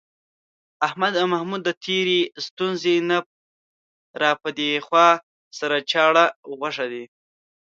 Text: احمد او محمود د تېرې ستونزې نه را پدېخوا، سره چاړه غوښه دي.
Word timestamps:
احمد 0.87 1.13
او 1.21 1.25
محمود 1.33 1.61
د 1.65 1.69
تېرې 1.83 2.19
ستونزې 2.45 2.95
نه 3.09 3.17
را 4.21 4.31
پدېخوا، 4.41 5.09
سره 5.59 5.75
چاړه 5.91 6.25
غوښه 6.57 6.85
دي. 6.91 7.05